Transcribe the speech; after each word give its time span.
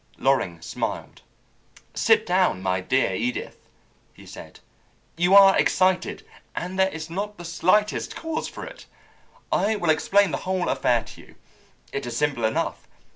Loring 0.17 0.61
smiled. 0.63 1.21
"Sit 1.93 2.25
down, 2.25 2.63
my 2.63 2.81
dear 2.81 3.13
Edith," 3.13 3.67
he 4.15 4.25
said. 4.25 4.59
"You 5.15 5.35
are 5.35 5.55
excited, 5.55 6.25
and 6.55 6.79
there 6.79 6.89
is 6.89 7.07
not 7.11 7.37
the 7.37 7.45
slightest 7.45 8.15
cause 8.15 8.47
for 8.47 8.65
it. 8.65 8.87
I 9.51 9.75
will 9.75 9.91
explain 9.91 10.31
the 10.31 10.37
whole 10.41 10.69
affair 10.69 11.03
to 11.03 11.21
you. 11.21 11.35
It 11.93 12.07
is 12.07 12.17
simple 12.17 12.45
enough. 12.45 12.87